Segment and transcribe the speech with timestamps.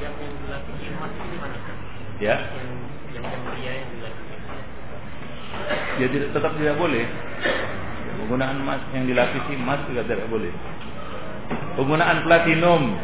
[0.00, 1.58] Yang yang dilapisi emas itu mana?
[2.16, 2.36] Ya.
[2.56, 2.68] Yang
[3.20, 4.14] yang pria yang emas.
[6.00, 7.04] Ya tidak, tetap tidak boleh.
[8.16, 10.52] Penggunaan emas yang dilapisi emas juga tidak boleh.
[11.76, 12.96] Penggunaan platinum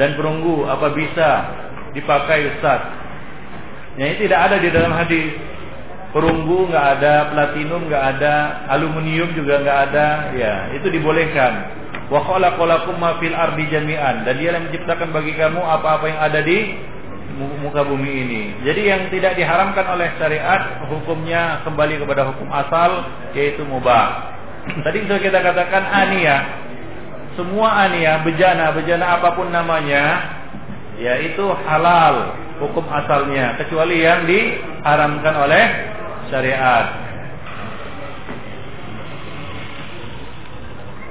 [0.00, 1.28] dan perunggu apa bisa
[1.92, 2.80] dipakai Ustaz?
[4.00, 5.36] Ya, ini tidak ada di dalam hadis.
[6.16, 8.34] Perunggu nggak ada, platinum nggak ada,
[8.72, 10.08] aluminium juga nggak ada.
[10.32, 11.81] Ya, itu dibolehkan.
[12.10, 16.40] Wa khalaqalakum ma fil ardi jami'an dan dia yang menciptakan bagi kamu apa-apa yang ada
[16.42, 16.58] di
[17.38, 18.42] muka bumi ini.
[18.66, 22.90] Jadi yang tidak diharamkan oleh syariat hukumnya kembali kepada hukum asal
[23.32, 24.34] yaitu mubah.
[24.84, 26.36] Tadi sudah kita katakan ania.
[27.32, 30.36] Semua ania, bejana, bejana apa pun namanya
[31.00, 35.64] yaitu halal hukum asalnya kecuali yang diharamkan oleh
[36.28, 37.01] syariat.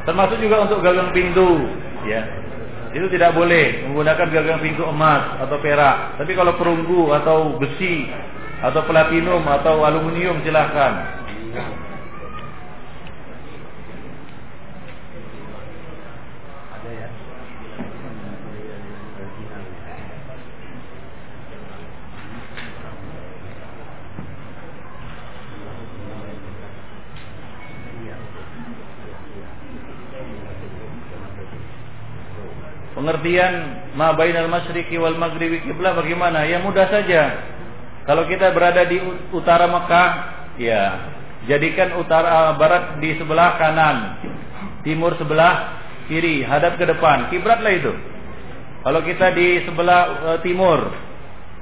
[0.01, 1.69] Termasuk juga untuk gagang pintu,
[2.09, 2.25] ya.
[2.91, 6.19] Itu tidak boleh menggunakan gagang pintu emas atau perak.
[6.19, 8.09] Tapi kalau perunggu atau besi
[8.59, 11.23] atau platinum atau aluminium silahkan.
[33.01, 33.53] Pengertian
[33.97, 36.45] ma bainal masyriqi wal maghribi kiblah bagaimana?
[36.45, 37.33] Ya mudah saja.
[38.05, 39.01] Kalau kita berada di
[39.33, 40.09] utara Mekah,
[40.61, 40.81] ya
[41.49, 44.21] jadikan utara barat di sebelah kanan,
[44.85, 47.33] timur sebelah kiri, hadap ke depan.
[47.33, 47.89] Kiblatlah itu.
[48.85, 50.93] Kalau kita di sebelah uh, timur,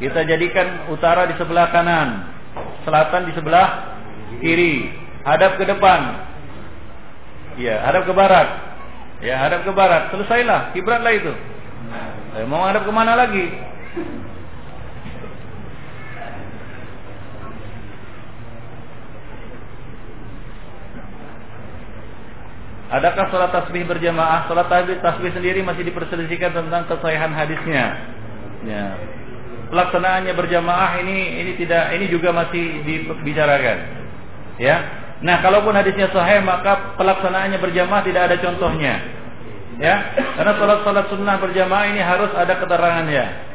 [0.04, 2.36] kita jadikan utara di sebelah kanan,
[2.84, 3.68] selatan di sebelah
[4.44, 4.92] kiri,
[5.24, 6.28] hadap ke depan.
[7.56, 8.69] Ya, hadap ke barat.
[9.20, 11.34] Ya hadap ke barat, selesailah, kiblatlah itu.
[12.40, 13.52] Eh, mau hadap ke mana lagi?
[22.90, 24.50] Adakah sholat tasbih berjamaah?
[24.50, 27.86] Sholat tasbih, tasbih sendiri masih diperselisihkan tentang kesahihan hadisnya.
[28.66, 28.98] Ya.
[29.70, 33.78] Pelaksanaannya berjamaah ini ini tidak ini juga masih dibicarakan.
[34.58, 34.99] Ya.
[35.20, 38.96] Nah, kalaupun hadisnya sahih maka pelaksanaannya berjamaah tidak ada contohnya.
[39.80, 39.96] Ya,
[40.36, 43.50] karena salat-salat sunnah berjamaah ini harus ada keterangannya.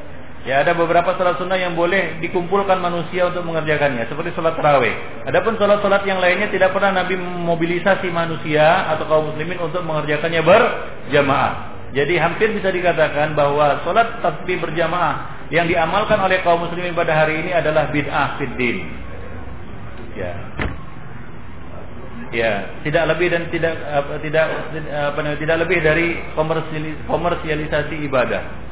[0.44, 4.92] Ya, ada beberapa salat sunnah yang boleh dikumpulkan manusia untuk mengerjakannya, seperti salat tarawih.
[5.24, 11.52] Adapun salat-salat yang lainnya tidak pernah Nabi memobilisasi manusia atau kaum muslimin untuk mengerjakannya berjamaah.
[11.96, 17.40] Jadi hampir bisa dikatakan bahwa salat tasbih berjamaah yang diamalkan oleh kaum muslimin pada hari
[17.40, 18.84] ini adalah bid'ah fid din.
[20.12, 20.53] Ya.
[22.32, 24.44] Ya, tidak lebih dan tidak apa, tidak
[24.90, 26.18] apa tidak lebih dari
[27.06, 28.64] komersialisasi ibadah.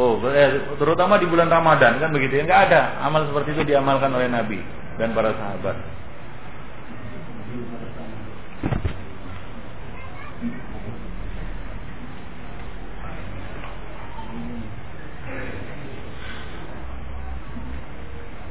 [0.00, 2.48] Oh, eh, terutama di bulan Ramadan kan begitu ya.
[2.48, 4.56] Enggak ada amal seperti itu diamalkan oleh Nabi
[4.96, 5.76] dan para sahabat.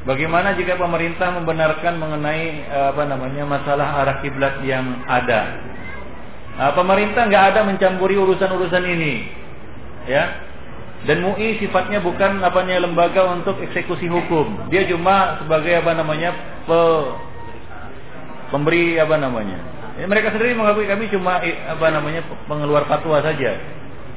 [0.09, 5.61] Bagaimana jika pemerintah membenarkan mengenai apa namanya masalah arah kiblat yang ada?
[6.57, 9.29] Nah, pemerintah nggak ada mencampuri urusan-urusan ini,
[10.09, 10.49] ya.
[11.05, 14.65] Dan MUI sifatnya bukan apanya lembaga untuk eksekusi hukum.
[14.73, 16.33] Dia cuma sebagai apa namanya
[16.65, 16.79] pe,
[18.49, 19.61] pemberi apa namanya.
[20.01, 23.61] Ya, mereka sendiri mengakui kami cuma apa namanya pengeluar fatwa saja.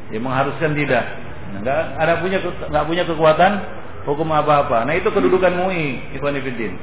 [0.09, 1.05] Ya mengharuskan tidak.
[1.53, 4.85] Nah, nggak ada punya nggak punya kekuatan hukum apa-apa.
[4.85, 6.75] Nah itu kedudukan MUI, Ikhwan Fiddin.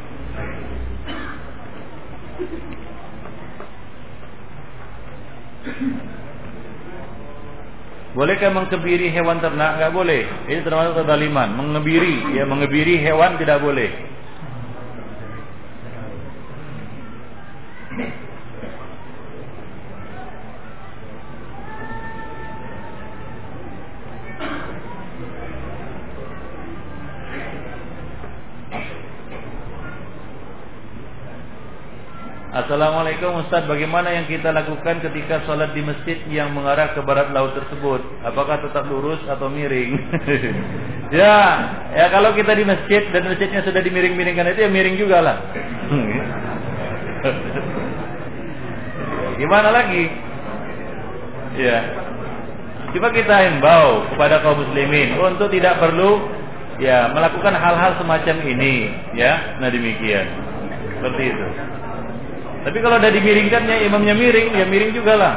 [8.09, 9.77] Bolehkah mengkebiri hewan ternak?
[9.77, 10.21] Enggak boleh.
[10.49, 11.53] Ini termasuk kedaliman.
[11.53, 14.08] Mengebiri, ya mengebiri hewan tidak boleh.
[32.49, 37.53] Assalamualaikum Ustaz, bagaimana yang kita lakukan ketika sholat di masjid yang mengarah ke barat laut
[37.53, 38.01] tersebut?
[38.25, 39.93] Apakah tetap lurus atau miring?
[41.21, 41.37] ya,
[41.93, 45.37] ya kalau kita di masjid dan masjidnya sudah dimiring-miringkan itu ya miring juga lah.
[49.45, 50.09] Gimana lagi?
[51.53, 51.85] Ya.
[52.97, 56.17] Coba kita himbau kepada kaum muslimin untuk tidak perlu
[56.81, 59.61] ya melakukan hal-hal semacam ini, ya.
[59.61, 60.25] Nah demikian.
[60.97, 61.77] Seperti itu.
[62.59, 65.35] Tapi kalau udah dimiringkannya imamnya miring, ya miring juga lah.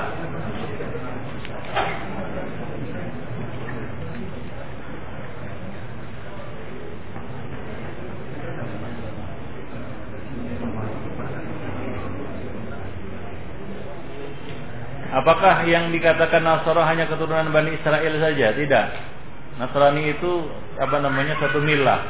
[15.13, 18.49] Apakah yang dikatakan nasrani hanya keturunan Bani Israel saja?
[18.57, 18.87] Tidak.
[19.61, 20.49] Nasrani itu
[20.81, 22.01] apa namanya satu milah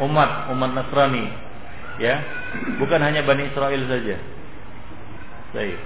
[0.00, 1.28] umat umat Nasrani
[2.00, 2.18] ya
[2.80, 4.16] bukan hanya Bani Israel saja
[5.50, 5.78] Baik.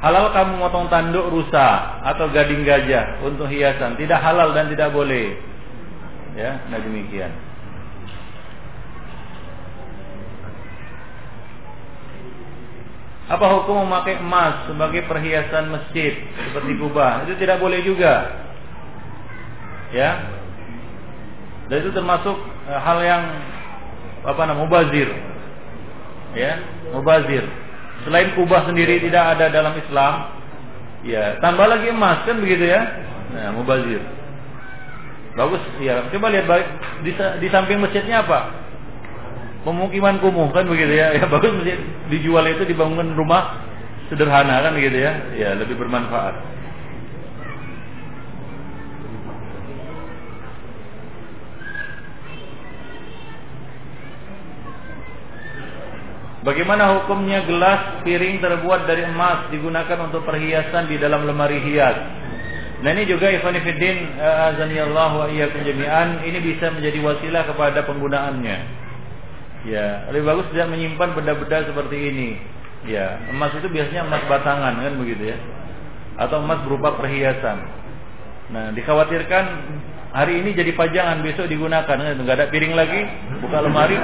[0.00, 4.00] Halal kamu motong tanduk rusa atau gading gajah untuk hiasan.
[4.00, 5.36] Tidak halal dan tidak boleh.
[6.32, 7.28] Ya, nah demikian.
[13.30, 16.18] Apa hukum memakai emas sebagai perhiasan masjid
[16.50, 17.28] seperti kubah?
[17.28, 18.49] Itu tidak boleh juga.
[19.90, 20.10] Ya.
[21.70, 23.22] Dan itu termasuk eh, hal yang
[24.26, 25.08] apa namanya mubazir.
[26.34, 26.62] Ya,
[26.94, 27.44] mubazir.
[28.06, 30.14] Selain kubah sendiri tidak ada dalam Islam,
[31.04, 32.80] ya tambah lagi emas kan begitu ya.
[33.30, 34.02] Nah, mubazir.
[35.38, 36.02] Bagus ya.
[36.10, 36.46] Coba lihat
[37.06, 38.50] di, di samping masjidnya apa?
[39.62, 41.12] Pemukiman kumuh kan begitu ya.
[41.18, 41.78] Ya bagus masjid
[42.10, 43.62] dijual itu dibangun rumah
[44.10, 45.12] sederhana kan begitu ya.
[45.38, 46.34] Ya lebih bermanfaat.
[56.40, 61.96] Bagaimana hukumnya gelas piring terbuat dari emas digunakan untuk perhiasan di dalam lemari hias?
[62.80, 68.58] Nah ini juga Ikhwanifiddin eh, azanillahu wa iyyakum jami'an ini bisa menjadi wasilah kepada penggunaannya.
[69.68, 72.40] Ya, lebih bagus tidak menyimpan benda-benda seperti ini.
[72.88, 75.38] Ya, emas itu biasanya emas batangan kan begitu ya.
[76.16, 77.60] Atau emas berupa perhiasan.
[78.48, 79.44] Nah, dikhawatirkan
[80.16, 83.04] hari ini jadi pajangan, besok digunakan kan enggak ada piring lagi,
[83.44, 84.00] buka lemari.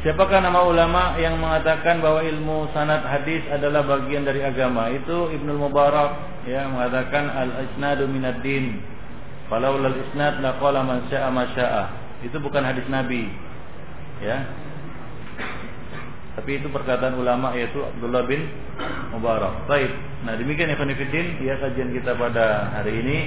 [0.00, 4.90] Siapakah nama ulama yang mengatakan bahwa ilmu sanad hadis adalah bagian dari agama?
[4.90, 8.82] Itu Ibnu Mubarak ya mengatakan al-isnadu minad din.
[9.46, 11.06] Falau lal isnad laqala man
[12.26, 13.30] Itu bukan hadis Nabi.
[14.18, 14.50] Ya,
[16.40, 18.48] tapi itu perkataan ulama yaitu Abdullah bin
[19.12, 19.68] Mubarak.
[19.68, 19.92] Baik.
[20.24, 23.18] Nah, demikian ya Fanifidin ya kajian kita pada hari ini.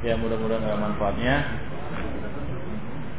[0.00, 1.36] Ya mudah-mudahan ada manfaatnya.